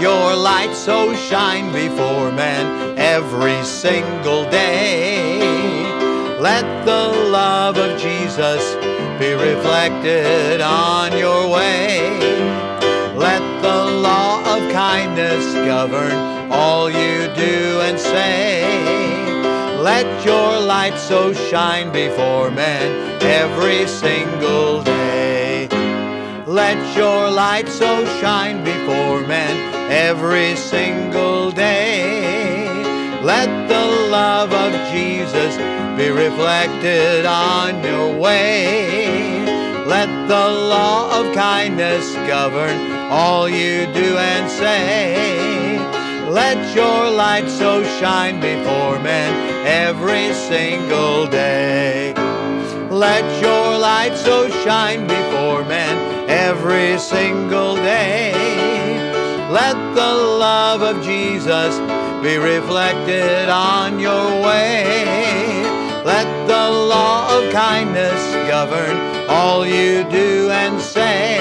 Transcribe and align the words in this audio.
your 0.00 0.36
light 0.36 0.74
so 0.74 1.14
shine 1.14 1.72
before 1.72 2.30
men 2.32 2.98
every 2.98 3.62
single 3.64 4.48
day. 4.50 5.38
Let 6.40 6.84
the 6.84 7.08
love 7.30 7.78
of 7.78 7.98
Jesus 7.98 8.74
be 9.18 9.32
reflected 9.32 10.60
on 10.60 11.16
your 11.16 11.48
way. 11.48 12.10
Let 13.16 13.42
the 13.62 13.84
law 14.00 14.40
of 14.40 14.72
kindness 14.72 15.54
govern 15.54 16.12
all 16.52 16.90
you 16.90 17.28
do 17.34 17.80
and 17.80 17.98
say. 17.98 18.62
Let 19.82 20.24
your 20.24 20.60
light 20.60 20.98
so 20.98 21.32
shine 21.32 21.90
before 21.92 22.50
men 22.50 23.22
every 23.22 23.86
single 23.86 24.82
day. 24.82 25.25
Let 26.46 26.96
your 26.96 27.28
light 27.28 27.68
so 27.68 28.04
shine 28.20 28.62
before 28.62 29.26
men 29.26 29.90
every 29.90 30.54
single 30.54 31.50
day. 31.50 32.68
Let 33.20 33.48
the 33.66 33.84
love 34.12 34.52
of 34.52 34.70
Jesus 34.92 35.56
be 35.98 36.08
reflected 36.08 37.26
on 37.26 37.82
your 37.82 38.16
way. 38.16 39.44
Let 39.86 40.06
the 40.28 40.48
law 40.48 41.18
of 41.18 41.34
kindness 41.34 42.14
govern 42.28 42.92
all 43.10 43.48
you 43.48 43.86
do 43.92 44.16
and 44.16 44.48
say. 44.48 45.80
Let 46.30 46.76
your 46.76 47.10
light 47.10 47.48
so 47.48 47.82
shine 47.98 48.36
before 48.36 49.00
men 49.00 49.66
every 49.66 50.32
single 50.32 51.26
day. 51.26 52.14
Let 52.88 53.42
your 53.42 53.78
light 53.78 54.16
so 54.16 54.48
shine 54.62 55.08
before 55.08 55.64
men 55.64 56.15
every 56.56 56.98
single 56.98 57.76
day. 57.76 58.32
Let 59.50 59.76
the 59.94 60.12
love 60.44 60.80
of 60.80 61.04
Jesus 61.04 61.78
be 62.22 62.38
reflected 62.38 63.48
on 63.50 63.98
your 63.98 64.26
way. 64.42 65.04
Let 66.04 66.28
the 66.46 66.66
law 66.92 67.18
of 67.36 67.52
kindness 67.52 68.20
govern 68.48 68.96
all 69.28 69.66
you 69.66 70.04
do 70.10 70.48
and 70.50 70.80
say. 70.80 71.36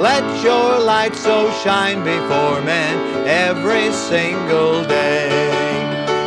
Let 0.00 0.24
your 0.42 0.80
light 0.80 1.14
so 1.14 1.52
shine 1.62 2.02
before 2.02 2.60
men 2.62 2.96
every 3.28 3.92
single 3.92 4.84
day. 4.84 5.30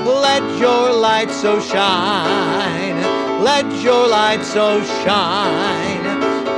Let 0.05 0.43
your 0.59 0.93
light 0.93 1.29
so 1.29 1.59
shine. 1.59 2.99
Let 3.43 3.67
your 3.83 4.07
light 4.07 4.43
so 4.43 4.81
shine. 5.03 6.04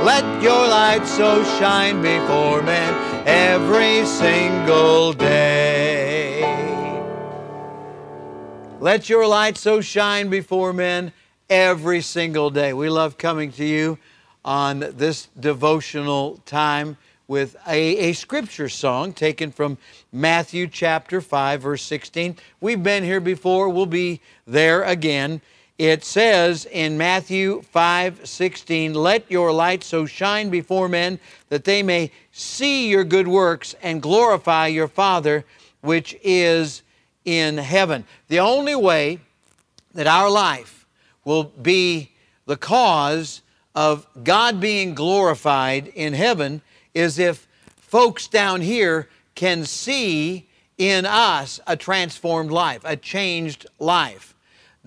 Let 0.04 0.42
your 0.42 0.68
light 0.68 1.04
so 1.06 1.42
shine 1.58 2.00
before 2.00 2.62
men 2.62 3.26
every 3.26 4.06
single 4.06 5.12
day. 5.12 6.40
Let 8.78 9.08
your 9.08 9.26
light 9.26 9.56
so 9.56 9.80
shine 9.80 10.30
before 10.30 10.72
men 10.72 11.12
every 11.50 12.00
single 12.00 12.48
day. 12.48 12.72
We 12.72 12.88
love 12.88 13.18
coming 13.18 13.50
to 13.52 13.64
you 13.64 13.98
on 14.44 14.78
this 14.78 15.30
devotional 15.38 16.40
time 16.46 16.96
with 17.26 17.56
a, 17.66 17.96
a 17.98 18.12
scripture 18.12 18.68
song 18.68 19.12
taken 19.12 19.50
from 19.50 19.78
Matthew 20.12 20.68
chapter 20.68 21.20
5, 21.20 21.60
verse 21.60 21.82
16. 21.82 22.36
We've 22.60 22.82
been 22.84 23.02
here 23.02 23.20
before, 23.20 23.68
we'll 23.68 23.84
be 23.86 24.20
there 24.46 24.84
again. 24.84 25.40
It 25.78 26.02
says 26.04 26.66
in 26.66 26.98
Matthew 26.98 27.62
5 27.62 28.28
16, 28.28 28.94
Let 28.94 29.30
your 29.30 29.52
light 29.52 29.84
so 29.84 30.06
shine 30.06 30.50
before 30.50 30.88
men 30.88 31.20
that 31.50 31.64
they 31.64 31.84
may 31.84 32.10
see 32.32 32.88
your 32.88 33.04
good 33.04 33.28
works 33.28 33.76
and 33.80 34.02
glorify 34.02 34.66
your 34.66 34.88
Father 34.88 35.44
which 35.80 36.16
is 36.24 36.82
in 37.24 37.58
heaven. 37.58 38.04
The 38.26 38.40
only 38.40 38.74
way 38.74 39.20
that 39.94 40.08
our 40.08 40.28
life 40.28 40.84
will 41.24 41.44
be 41.44 42.10
the 42.46 42.56
cause 42.56 43.42
of 43.74 44.04
God 44.24 44.60
being 44.60 44.94
glorified 44.94 45.86
in 45.88 46.12
heaven 46.12 46.60
is 46.92 47.20
if 47.20 47.46
folks 47.76 48.26
down 48.26 48.62
here 48.62 49.08
can 49.36 49.64
see 49.64 50.48
in 50.76 51.06
us 51.06 51.60
a 51.68 51.76
transformed 51.76 52.50
life, 52.50 52.80
a 52.84 52.96
changed 52.96 53.66
life. 53.78 54.34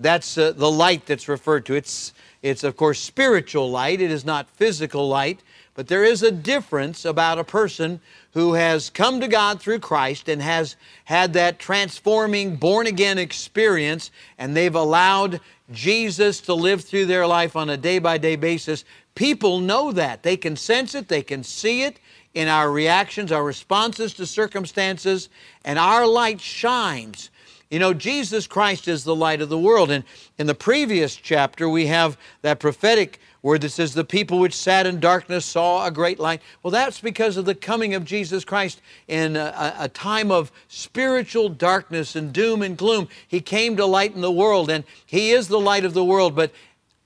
That's 0.02 0.36
uh, 0.36 0.52
the 0.52 0.70
light 0.70 1.06
that's 1.06 1.28
referred 1.28 1.66
to. 1.66 1.74
It's, 1.74 2.12
it's, 2.42 2.64
of 2.64 2.76
course, 2.76 2.98
spiritual 2.98 3.70
light, 3.70 4.00
it 4.00 4.10
is 4.10 4.24
not 4.24 4.50
physical 4.50 5.08
light, 5.08 5.40
but 5.74 5.88
there 5.88 6.04
is 6.04 6.22
a 6.22 6.30
difference 6.30 7.04
about 7.04 7.38
a 7.38 7.44
person 7.44 8.00
who 8.32 8.54
has 8.54 8.90
come 8.90 9.20
to 9.20 9.28
God 9.28 9.60
through 9.60 9.78
Christ 9.78 10.28
and 10.28 10.42
has 10.42 10.76
had 11.04 11.32
that 11.32 11.58
transforming 11.58 12.56
born 12.56 12.86
again 12.86 13.18
experience, 13.18 14.10
and 14.38 14.56
they've 14.56 14.74
allowed 14.74 15.40
Jesus 15.70 16.40
to 16.42 16.54
live 16.54 16.82
through 16.82 17.06
their 17.06 17.26
life 17.26 17.56
on 17.56 17.70
a 17.70 17.76
day 17.76 17.98
by 17.98 18.18
day 18.18 18.36
basis. 18.36 18.84
People 19.14 19.60
know 19.60 19.92
that. 19.92 20.22
They 20.22 20.36
can 20.36 20.56
sense 20.56 20.94
it, 20.94 21.08
they 21.08 21.22
can 21.22 21.42
see 21.44 21.82
it 21.82 21.98
in 22.34 22.48
our 22.48 22.70
reactions, 22.70 23.30
our 23.30 23.44
responses 23.44 24.14
to 24.14 24.26
circumstances, 24.26 25.28
and 25.64 25.78
our 25.78 26.06
light 26.06 26.40
shines. 26.40 27.30
You 27.72 27.78
know, 27.78 27.94
Jesus 27.94 28.46
Christ 28.46 28.86
is 28.86 29.02
the 29.02 29.16
light 29.16 29.40
of 29.40 29.48
the 29.48 29.56
world. 29.56 29.90
And 29.90 30.04
in 30.36 30.46
the 30.46 30.54
previous 30.54 31.16
chapter, 31.16 31.70
we 31.70 31.86
have 31.86 32.18
that 32.42 32.60
prophetic 32.60 33.18
word 33.40 33.62
that 33.62 33.70
says, 33.70 33.94
The 33.94 34.04
people 34.04 34.38
which 34.38 34.54
sat 34.54 34.86
in 34.86 35.00
darkness 35.00 35.46
saw 35.46 35.86
a 35.86 35.90
great 35.90 36.18
light. 36.20 36.42
Well, 36.62 36.70
that's 36.70 37.00
because 37.00 37.38
of 37.38 37.46
the 37.46 37.54
coming 37.54 37.94
of 37.94 38.04
Jesus 38.04 38.44
Christ 38.44 38.82
in 39.08 39.36
a, 39.36 39.74
a, 39.78 39.88
time 39.88 40.30
of 40.30 40.52
spiritual 40.68 41.48
darkness 41.48 42.14
and 42.14 42.30
doom 42.30 42.60
and 42.60 42.76
gloom. 42.76 43.08
He 43.26 43.40
came 43.40 43.78
to 43.78 43.86
lighten 43.86 44.20
the 44.20 44.30
world, 44.30 44.68
and 44.68 44.84
He 45.06 45.30
is 45.30 45.48
the 45.48 45.58
light 45.58 45.86
of 45.86 45.94
the 45.94 46.04
world. 46.04 46.36
But 46.36 46.52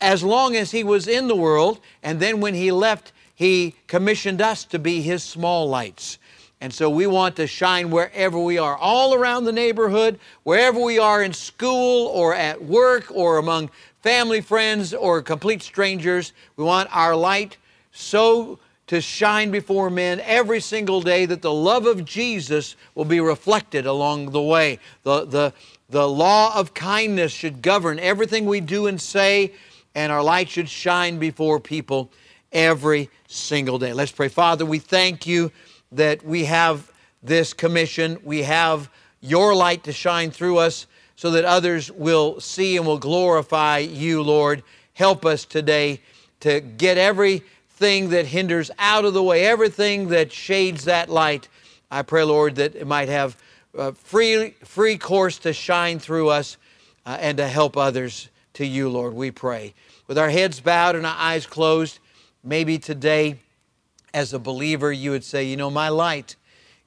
as 0.01 0.25
long 0.25 0.57
as 0.57 0.73
He 0.73 0.83
was 0.83 1.07
in 1.07 1.29
the 1.29 1.37
world, 1.37 1.79
and 2.03 2.19
then 2.19 2.41
when 2.41 2.55
He 2.55 2.73
left, 2.73 3.13
He 3.37 3.77
commissioned 3.87 4.43
us 4.43 4.65
to 4.65 4.81
be 4.81 5.01
His 5.01 5.23
small 5.23 5.69
lights. 5.69 6.19
And 6.61 6.73
so 6.73 6.89
we 6.89 7.07
want 7.07 7.37
to 7.37 7.47
shine 7.47 7.91
wherever 7.91 8.39
we 8.39 8.57
are, 8.57 8.77
all 8.77 9.15
around 9.15 9.45
the 9.45 9.53
neighborhood, 9.53 10.19
wherever 10.43 10.81
we 10.81 10.99
are 10.99 11.23
in 11.23 11.33
school 11.33 12.07
or 12.09 12.35
at 12.35 12.65
work 12.65 13.07
or 13.11 13.37
among 13.37 13.71
family, 14.03 14.41
friends, 14.41 14.95
or 14.95 15.21
complete 15.21 15.63
strangers. 15.63 16.33
We 16.57 16.65
want 16.65 16.89
our 16.97 17.15
light 17.15 17.59
so 17.93 18.59
to 18.87 19.01
shine 19.01 19.51
before 19.51 19.91
men 19.91 20.21
every 20.21 20.61
single 20.61 21.01
day 21.01 21.27
that 21.27 21.43
the 21.43 21.53
love 21.53 21.87
of 21.87 22.05
Jesus 22.05 22.77
will 22.95 23.05
be 23.05 23.21
reflected 23.21 23.85
along 23.85 24.31
the 24.31 24.41
way. 24.41 24.79
The, 25.03 25.25
the, 25.25 25.53
the 25.91 26.09
law 26.09 26.59
of 26.59 26.73
kindness 26.73 27.33
should 27.33 27.61
govern 27.61 27.99
everything 27.99 28.47
we 28.47 28.61
do 28.61 28.87
and 28.87 29.01
say, 29.01 29.53
and 29.95 30.13
our 30.13 30.23
light 30.23 30.49
should 30.49 30.69
shine 30.69 31.19
before 31.19 31.59
people 31.61 32.11
every 32.53 33.11
single 33.27 33.79
day. 33.79 33.93
Let's 33.93 34.13
pray. 34.13 34.29
Father, 34.29 34.65
we 34.65 34.79
thank 34.79 35.27
you 35.27 35.51
that 35.93 36.25
we 36.25 36.45
have 36.45 36.91
this 37.23 37.53
commission. 37.53 38.19
We 38.25 38.43
have 38.43 38.91
your 39.21 39.55
light 39.55 39.85
to 39.85 39.93
shine 39.93 40.31
through 40.31 40.59
us 40.59 40.87
so 41.17 41.31
that 41.31 41.45
others 41.45 41.91
will 41.91 42.41
see 42.41 42.77
and 42.77 42.87
will 42.87 42.99
glorify 42.99 43.79
you, 43.79 44.23
Lord. 44.23 44.63
Help 44.93 45.25
us 45.25 45.45
today 45.45 46.01
to 46.41 46.61
get 46.61 46.99
everything 46.99 48.11
that 48.11 48.27
hinders 48.27 48.71
out 48.79 49.05
of 49.05 49.15
the 49.15 49.23
way, 49.23 49.47
everything 49.47 50.09
that 50.09 50.33
shades 50.33 50.85
that 50.85 51.09
light. 51.09 51.49
I 51.91 52.03
pray, 52.03 52.25
Lord, 52.25 52.57
that 52.57 52.75
it 52.75 52.87
might 52.87 53.09
have 53.09 53.37
a 53.77 53.93
free, 53.93 54.51
free 54.65 54.99
course 54.99 55.39
to 55.39 55.53
shine 55.53 55.99
through 55.99 56.29
us 56.29 56.57
uh, 57.05 57.17
and 57.21 57.39
to 57.39 57.49
help 57.49 57.77
others 57.77 58.29
to 58.55 58.67
you, 58.67 58.89
Lord. 58.89 59.15
We 59.15 59.31
pray. 59.31 59.75
With 60.07 60.19
our 60.19 60.31
heads 60.31 60.61
bowed 60.61 60.97
and 60.97 61.07
our 61.07 61.17
eyes 61.17 61.47
closed, 61.47 61.99
maybe 62.45 62.79
today, 62.79 63.39
as 64.17 64.33
a 64.33 64.39
believer, 64.39 64.91
you 64.91 65.11
would 65.11 65.25
say, 65.25 65.45
you 65.45 65.59
know, 65.59 65.69
my 65.69 65.91
light 65.91 66.37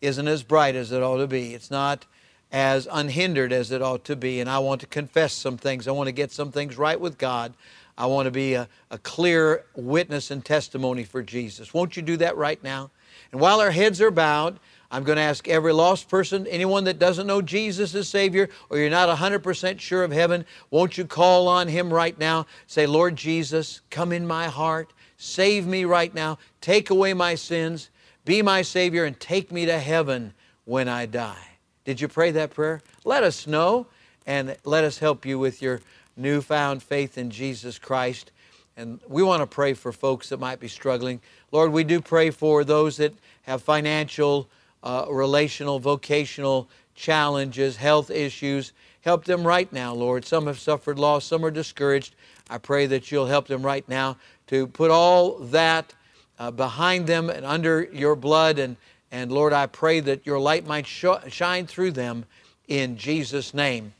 isn't 0.01 0.27
as 0.27 0.41
bright 0.41 0.75
as 0.75 0.91
it 0.91 1.03
ought 1.03 1.19
to 1.19 1.27
be. 1.27 1.53
It's 1.53 1.69
not 1.69 2.07
as 2.51 2.87
unhindered 2.91 3.53
as 3.53 3.69
it 3.69 3.83
ought 3.83 4.03
to 4.05 4.15
be. 4.15 4.39
And 4.39 4.49
I 4.49 4.57
want 4.57 4.81
to 4.81 4.87
confess 4.87 5.33
some 5.33 5.55
things. 5.55 5.87
I 5.87 5.91
want 5.91 6.07
to 6.07 6.11
get 6.11 6.31
some 6.31 6.51
things 6.51 6.75
right 6.75 6.99
with 6.99 7.19
God. 7.19 7.53
I 7.99 8.07
want 8.07 8.25
to 8.25 8.31
be 8.31 8.55
a, 8.55 8.67
a 8.89 8.97
clear 8.97 9.63
witness 9.75 10.31
and 10.31 10.43
testimony 10.43 11.03
for 11.03 11.21
Jesus. 11.21 11.71
Won't 11.71 11.95
you 11.95 12.01
do 12.01 12.17
that 12.17 12.35
right 12.35 12.61
now? 12.63 12.89
And 13.31 13.39
while 13.39 13.59
our 13.59 13.69
heads 13.69 14.01
are 14.01 14.09
bowed, 14.09 14.59
I'm 14.89 15.03
going 15.03 15.17
to 15.17 15.21
ask 15.21 15.47
every 15.47 15.71
lost 15.71 16.09
person, 16.09 16.47
anyone 16.47 16.85
that 16.85 16.97
doesn't 16.97 17.27
know 17.27 17.43
Jesus 17.43 17.93
as 17.93 18.07
Savior, 18.07 18.49
or 18.71 18.79
you're 18.79 18.89
not 18.89 19.15
100% 19.15 19.79
sure 19.79 20.03
of 20.03 20.11
heaven, 20.11 20.45
won't 20.71 20.97
you 20.97 21.05
call 21.05 21.47
on 21.47 21.67
Him 21.67 21.93
right 21.93 22.17
now? 22.17 22.47
Say, 22.65 22.87
Lord 22.87 23.15
Jesus, 23.15 23.81
come 23.91 24.11
in 24.11 24.25
my 24.25 24.47
heart. 24.47 24.93
Save 25.21 25.67
me 25.67 25.83
right 25.83 26.15
now. 26.15 26.39
Take 26.61 26.89
away 26.89 27.13
my 27.13 27.35
sins. 27.35 27.89
Be 28.23 28.41
my 28.41 28.61
Savior 28.61 29.03
and 29.03 29.19
take 29.19 29.51
me 29.51 29.65
to 29.65 29.77
heaven 29.77 30.33
when 30.63 30.87
I 30.87 31.05
die. 31.05 31.45
Did 31.83 31.99
you 31.99 32.07
pray 32.07 32.31
that 32.31 32.51
prayer? 32.51 32.81
Let 33.03 33.23
us 33.23 33.45
know 33.45 33.85
and 34.25 34.55
let 34.63 34.85
us 34.85 34.97
help 34.97 35.25
you 35.25 35.37
with 35.37 35.61
your 35.61 35.81
newfound 36.15 36.81
faith 36.81 37.17
in 37.17 37.29
Jesus 37.31 37.77
Christ. 37.77 38.31
And 38.77 39.01
we 39.09 39.21
want 39.21 39.41
to 39.41 39.45
pray 39.45 39.73
for 39.73 39.91
folks 39.91 40.29
that 40.29 40.39
might 40.39 40.61
be 40.61 40.69
struggling. 40.69 41.19
Lord, 41.51 41.73
we 41.73 41.83
do 41.83 41.99
pray 41.99 42.29
for 42.29 42.63
those 42.63 42.95
that 42.97 43.13
have 43.41 43.61
financial 43.61 44.47
uh, 44.83 45.05
relational, 45.09 45.79
vocational 45.79 46.69
challenges, 46.95 47.75
health 47.75 48.09
issues. 48.09 48.71
Help 49.01 49.25
them 49.25 49.45
right 49.45 49.71
now, 49.73 49.93
Lord. 49.93 50.23
Some 50.23 50.47
have 50.47 50.59
suffered 50.59 50.97
loss, 50.97 51.25
some 51.25 51.43
are 51.43 51.51
discouraged. 51.51 52.15
I 52.49 52.57
pray 52.57 52.85
that 52.87 53.11
you'll 53.11 53.27
help 53.27 53.47
them 53.47 53.63
right 53.63 53.87
now 53.87 54.17
to 54.47 54.67
put 54.67 54.91
all 54.91 55.37
that 55.37 55.93
uh, 56.39 56.51
behind 56.51 57.07
them 57.07 57.29
and 57.29 57.45
under 57.45 57.83
your 57.91 58.15
blood. 58.15 58.57
And, 58.59 58.77
and 59.11 59.31
Lord, 59.31 59.53
I 59.53 59.67
pray 59.67 59.99
that 59.99 60.25
your 60.25 60.39
light 60.39 60.65
might 60.65 60.87
sh- 60.87 61.05
shine 61.27 61.67
through 61.67 61.91
them 61.91 62.25
in 62.67 62.97
Jesus' 62.97 63.53
name. 63.53 63.93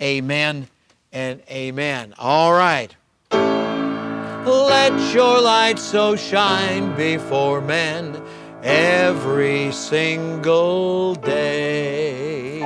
Amen 0.00 0.68
and 1.12 1.40
amen. 1.48 2.14
All 2.18 2.52
right. 2.52 2.94
Let 3.30 5.14
your 5.14 5.40
light 5.40 5.78
so 5.78 6.16
shine 6.16 6.94
before 6.96 7.62
men 7.62 8.22
every 8.62 9.72
single 9.72 11.14
day. 11.14 12.60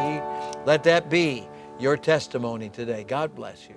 Let 0.66 0.82
that 0.84 1.08
be 1.08 1.46
your 1.78 1.96
testimony 1.96 2.68
today. 2.68 3.04
God 3.04 3.34
bless 3.34 3.68
you. 3.68 3.76